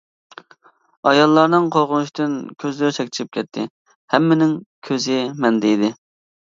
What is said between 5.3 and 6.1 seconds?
مەندە ئىدى.